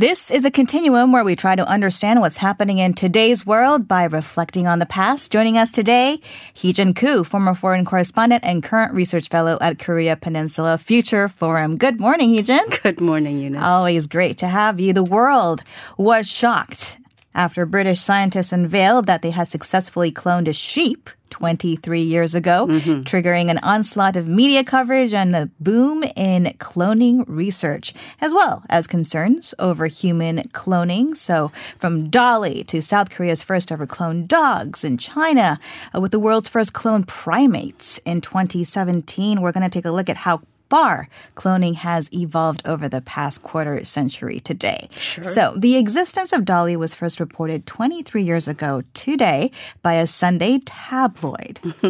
[0.00, 4.04] This is a continuum where we try to understand what's happening in today's world by
[4.04, 5.30] reflecting on the past.
[5.30, 6.22] Joining us today,
[6.54, 11.76] Heejin Koo, former foreign correspondent and current research fellow at Korea Peninsula Future Forum.
[11.76, 12.82] Good morning, Heejin.
[12.82, 13.62] Good morning, Eunice.
[13.62, 14.94] Always great to have you.
[14.94, 15.64] The world
[15.98, 16.98] was shocked
[17.34, 23.02] after British scientists unveiled that they had successfully cloned a sheep 23 years ago, mm-hmm.
[23.02, 28.86] triggering an onslaught of media coverage and a boom in cloning research, as well as
[28.86, 31.16] concerns over human cloning.
[31.16, 35.58] So, from Dolly to South Korea's first ever cloned dogs in China,
[35.94, 40.08] uh, with the world's first cloned primates in 2017, we're going to take a look
[40.08, 44.88] at how far cloning has evolved over the past quarter century today.
[44.92, 45.24] Sure.
[45.24, 49.50] So, the existence of Dolly was first reported 23 years ago today
[49.82, 51.58] by a Sunday tabloid.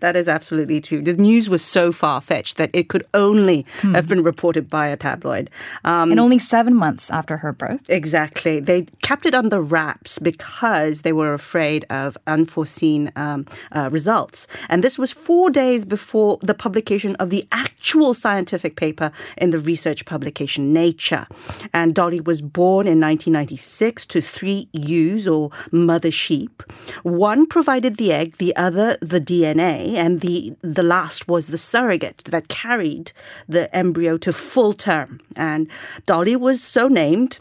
[0.00, 1.00] that is absolutely true.
[1.00, 3.94] The news was so far fetched that it could only hmm.
[3.94, 5.50] have been reported by a tabloid.
[5.84, 7.88] Um, and only seven months after her birth.
[7.88, 8.58] Exactly.
[8.58, 14.48] They kept it under wraps because they were afraid of unforeseen um, uh, results.
[14.68, 19.50] And this was four days before the public publication of the actual scientific paper in
[19.50, 21.26] the research publication Nature.
[21.74, 26.62] And Dolly was born in 1996 to three ewes or mother sheep.
[27.02, 32.24] One provided the egg, the other the DNA, and the, the last was the surrogate
[32.24, 33.12] that carried
[33.46, 35.20] the embryo to full term.
[35.36, 35.68] And
[36.06, 37.38] Dolly was so named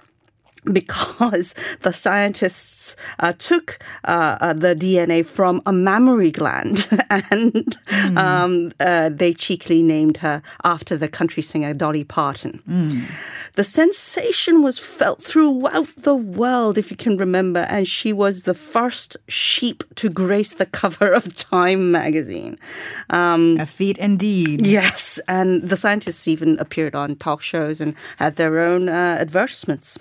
[0.73, 8.17] because the scientists uh, took uh, uh, the DNA from a mammary gland and mm.
[8.17, 12.61] um, uh, they cheekily named her after the country singer Dolly Parton.
[12.67, 13.03] Mm.
[13.55, 18.53] The sensation was felt throughout the world, if you can remember, and she was the
[18.53, 22.59] first sheep to grace the cover of Time magazine.
[23.09, 24.65] Um, a feat indeed.
[24.65, 29.97] Yes, and the scientists even appeared on talk shows and had their own uh, advertisements.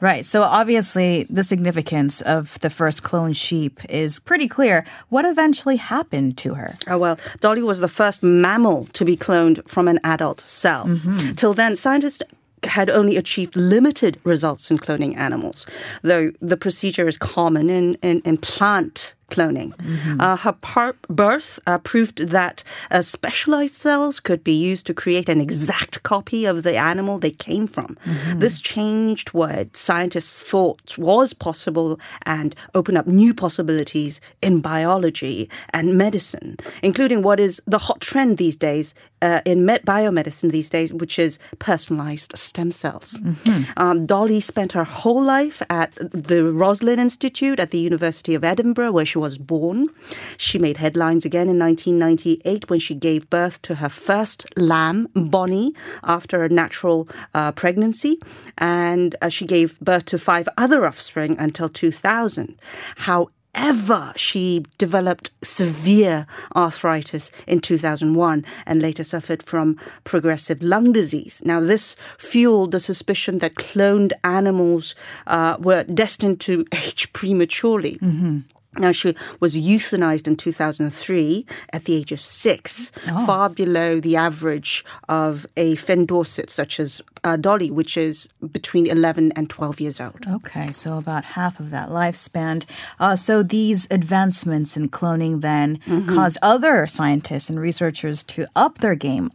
[0.00, 0.26] Right.
[0.26, 4.84] So obviously, the significance of the first cloned sheep is pretty clear.
[5.08, 6.76] What eventually happened to her?
[6.86, 10.86] Oh, well, Dolly was the first mammal to be cloned from an adult cell.
[10.86, 11.32] Mm-hmm.
[11.34, 12.22] Till then, scientists
[12.64, 15.66] had only achieved limited results in cloning animals,
[16.02, 19.74] though the procedure is common in, in, in plant cloning.
[19.76, 20.20] Mm-hmm.
[20.20, 25.28] Uh, her par- birth uh, proved that uh, specialized cells could be used to create
[25.28, 27.96] an exact copy of the animal they came from.
[28.04, 28.38] Mm-hmm.
[28.40, 35.96] This changed what scientists thought was possible and opened up new possibilities in biology and
[35.98, 40.92] medicine, including what is the hot trend these days uh, in med- biomedicine these days,
[40.92, 43.16] which is personalized stem cells.
[43.16, 43.62] Mm-hmm.
[43.76, 48.92] Um, Dolly spent her whole life at the Roslin Institute at the University of Edinburgh,
[48.92, 49.90] where she was born.
[50.36, 55.72] She made headlines again in 1998 when she gave birth to her first lamb, Bonnie,
[56.02, 58.18] after a natural uh, pregnancy.
[58.58, 62.58] And uh, she gave birth to five other offspring until 2000.
[62.96, 64.12] However, ever.
[64.16, 66.26] She developed severe
[66.56, 71.42] arthritis in 2001 and later suffered from progressive lung disease.
[71.44, 74.94] Now, this fueled the suspicion that cloned animals
[75.26, 77.96] uh, were destined to age prematurely.
[77.98, 78.40] Mm-hmm.
[78.78, 83.26] Now, she was euthanized in 2003 at the age of six, oh.
[83.26, 88.86] far below the average of a Finn Dorset, such as uh, Dolly, which is between
[88.86, 90.26] 11 and 12 years old.
[90.28, 92.64] Okay, so about half of that lifespan.
[93.00, 96.14] Uh, so these advancements in cloning then mm-hmm.
[96.14, 99.30] caused other scientists and researchers to up their game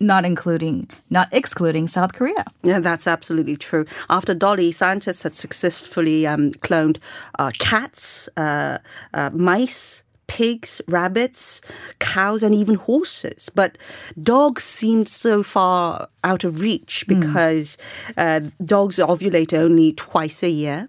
[0.00, 2.44] not including, not excluding South Korea.
[2.62, 3.86] Yeah, that's absolutely true.
[4.08, 6.98] After Dolly, scientists had successfully um, cloned
[7.38, 8.78] uh, cats, uh,
[9.14, 11.60] uh, mice, pigs, rabbits,
[11.98, 13.50] cows, and even horses.
[13.54, 13.76] But
[14.22, 17.18] dogs seemed so far out of reach hmm.
[17.18, 17.76] because
[18.08, 18.46] mm.
[18.46, 20.88] uh, dogs ovulate only twice a year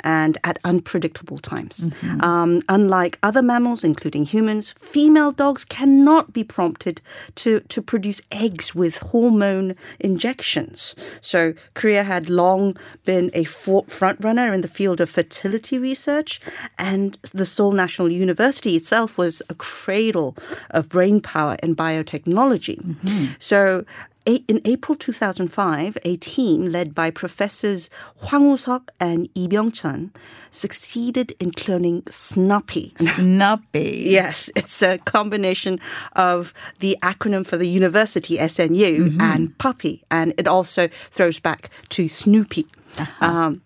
[0.00, 1.88] and at unpredictable times.
[1.88, 2.20] Mm-hmm.
[2.22, 7.00] Um, unlike other mammals, including humans, female dogs cannot be prompted
[7.36, 10.94] to, to produce eggs with hormone injections.
[11.20, 16.40] So Korea had long been a front runner in the field of fertility research,
[16.78, 20.36] and the Seoul National University itself was a cradle
[20.70, 22.78] of brain power in biotechnology.
[22.80, 23.26] Mm-hmm.
[23.38, 23.84] So
[24.26, 30.12] in April 2005, a team led by professors Hwang Woo-seok and Lee Byung-chun
[30.50, 32.92] succeeded in cloning Snuppy.
[32.94, 34.10] Snuppy.
[34.10, 35.80] yes, it's a combination
[36.14, 39.20] of the acronym for the university SNU mm-hmm.
[39.20, 42.66] and puppy, and it also throws back to Snoopy.
[42.98, 43.26] Uh-huh.
[43.26, 43.62] Um,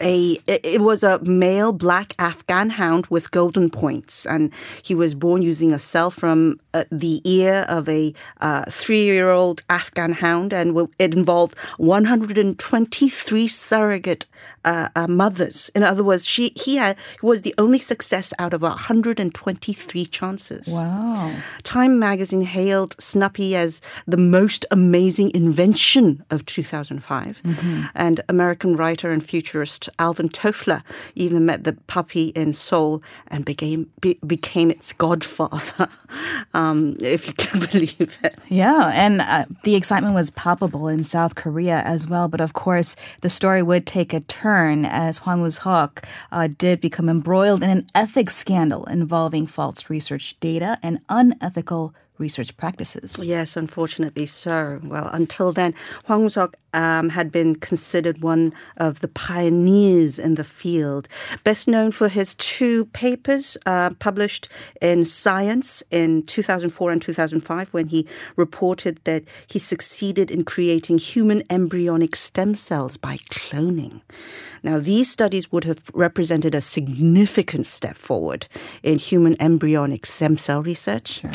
[0.00, 4.52] a it was a male black Afghan hound with golden points, and
[4.82, 10.12] he was born using a cell from uh, the ear of a uh, three-year-old Afghan
[10.12, 14.26] hound, and it involved 123 surrogate
[14.64, 15.70] uh, uh, mothers.
[15.74, 20.68] In other words, she he had was the only success out of 123 chances.
[20.68, 21.34] Wow!
[21.62, 27.82] Time magazine hailed Snuppy as the most amazing invention of 2005, mm-hmm.
[27.94, 30.82] and American writer and futurist Alvin Toffler
[31.14, 35.88] even met the puppy in Seoul and became be, became its godfather,
[36.54, 38.38] um, if you can believe it.
[38.48, 42.28] Yeah, and uh, the excitement was palpable in South Korea as well.
[42.28, 47.08] But of course, the story would take a turn as Hwang Woo-seok uh, did become
[47.08, 53.26] embroiled in an ethics scandal involving false research data and unethical research practices.
[53.26, 54.80] Yes, unfortunately so.
[54.84, 55.74] Well, until then,
[56.06, 61.08] Hwang Woo-seok um, had been considered one of the pioneers in the field.
[61.44, 64.48] Best known for his two papers uh, published
[64.80, 68.06] in Science in 2004 and 2005 when he
[68.36, 74.00] reported that he succeeded in creating human embryonic stem cells by cloning.
[74.62, 78.46] Now, these studies would have represented a significant step forward
[78.82, 81.20] in human embryonic stem cell research.
[81.20, 81.32] Sure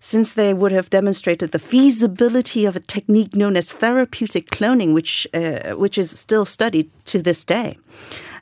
[0.00, 5.26] since they would have demonstrated the feasibility of a technique known as therapeutic cloning, which
[5.34, 7.78] uh, which is still studied to this day.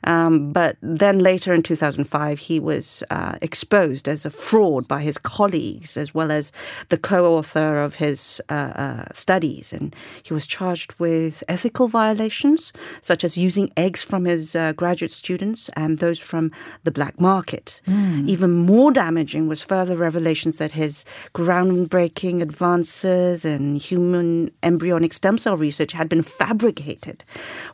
[0.03, 5.17] Um, but then later in 2005, he was uh, exposed as a fraud by his
[5.17, 6.51] colleagues as well as
[6.89, 13.23] the co-author of his uh, uh, studies, and he was charged with ethical violations such
[13.23, 16.51] as using eggs from his uh, graduate students and those from
[16.83, 17.81] the black market.
[17.87, 18.27] Mm.
[18.27, 25.57] Even more damaging was further revelations that his groundbreaking advances in human embryonic stem cell
[25.57, 27.23] research had been fabricated.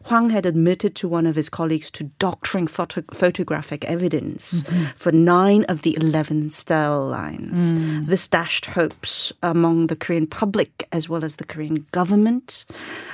[0.06, 4.86] Hwang had admitted to one of his colleagues to doctoring photo- photographic evidence mm-hmm.
[4.95, 7.74] for nine of the 11 cell lines.
[7.74, 8.07] Mm.
[8.07, 12.65] This dashed hopes among the Korean public as well as the Korean government,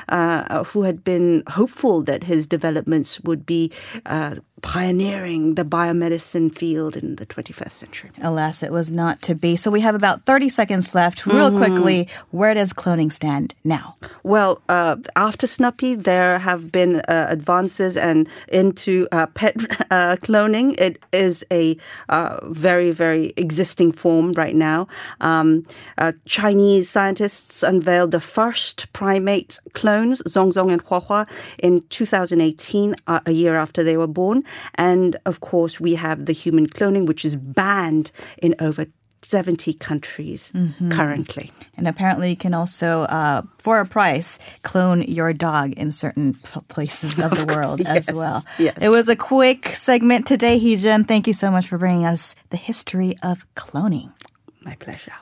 [0.09, 3.71] uh, who had been hopeful that his developments would be
[4.05, 8.11] uh, pioneering the biomedicine field in the 21st century.
[8.21, 9.55] Alas, it was not to be.
[9.55, 11.25] So we have about 30 seconds left.
[11.25, 11.57] Real mm-hmm.
[11.57, 13.95] quickly, where does cloning stand now?
[14.23, 19.55] Well, uh, after Snuppy, there have been uh, advances and into uh, pet
[19.91, 20.79] uh, cloning.
[20.79, 21.77] It is a
[22.09, 24.87] uh, very, very existing form right now.
[25.21, 25.63] Um,
[25.97, 31.27] uh, Chinese scientists unveiled the first primate clones, Zhongzhong and Huahua,
[31.59, 34.43] in 2018, a year after they were born.
[34.75, 38.11] And of course, we have the human cloning, which is banned
[38.41, 38.85] in over
[39.21, 40.89] 70 countries mm-hmm.
[40.89, 41.51] currently.
[41.75, 46.61] And apparently, you can also, uh, for a price, clone your dog in certain p-
[46.67, 48.43] places of the world yes, as well.
[48.57, 48.77] Yes.
[48.81, 51.07] It was a quick segment today, Heejun.
[51.07, 54.13] Thank you so much for bringing us the history of cloning.
[54.61, 55.13] My pleasure.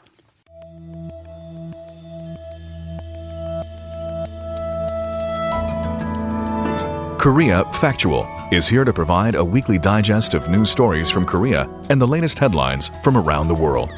[7.20, 12.00] Korea Factual is here to provide a weekly digest of news stories from Korea and
[12.00, 13.90] the latest headlines from around the world.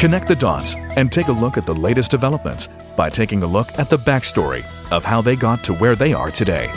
[0.00, 3.78] Connect the dots and take a look at the latest developments by taking a look
[3.78, 6.70] at the backstory of how they got to where they are today.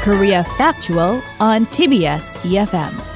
[0.00, 3.09] Korea Factual on TBS EFM.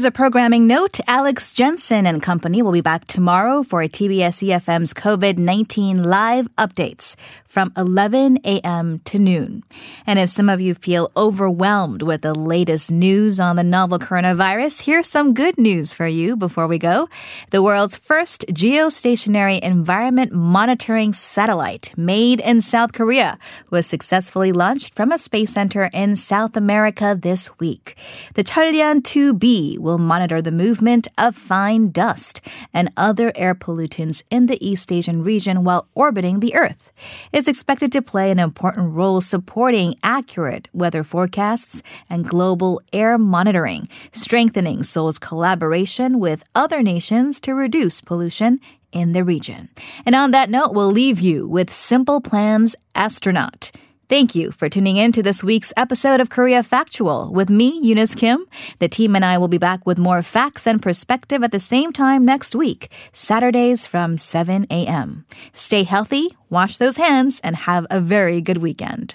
[0.00, 0.98] Here's a programming note.
[1.06, 7.16] Alex Jensen and company will be back tomorrow for a TBS EFM's COVID-19 live updates
[7.46, 9.00] from 11 a.m.
[9.00, 9.62] to noon.
[10.06, 14.82] And if some of you feel overwhelmed with the latest news on the novel coronavirus,
[14.82, 17.08] here's some good news for you before we go.
[17.50, 23.36] The world's first geostationary environment monitoring satellite made in South Korea
[23.68, 27.96] was successfully launched from a space center in South America this week.
[28.34, 32.40] The Chollian 2B will monitor the movement of fine dust
[32.72, 36.92] and other air pollutants in the East Asian region while orbiting the Earth
[37.32, 43.88] It's expected to play an important role supporting accurate weather forecasts and global air monitoring,
[44.12, 48.60] strengthening Seoul's collaboration with other nations to reduce pollution
[48.92, 49.68] in the region.
[50.04, 53.70] And on that note, we'll leave you with Simple Plan's Astronaut.
[54.10, 58.16] Thank you for tuning in to this week's episode of Korea Factual with me, Eunice
[58.16, 58.44] Kim.
[58.80, 61.92] The team and I will be back with more facts and perspective at the same
[61.92, 65.26] time next week, Saturdays from 7 a.m.
[65.52, 69.14] Stay healthy, wash those hands, and have a very good weekend.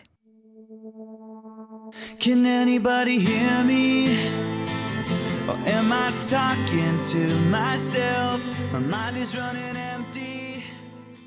[2.19, 4.29] Can anybody hear me?
[5.49, 8.71] Or Am I talking to myself?
[8.71, 9.75] My mind is running